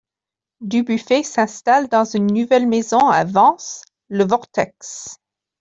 Dubuffet 0.63 1.21
s'installe 1.21 1.87
dans 1.87 2.05
une 2.05 2.25
nouvelle 2.25 2.65
maison 2.67 3.07
à 3.07 3.23
Vence, 3.23 3.83
Le 4.09 4.23
Vortex. 4.25 5.17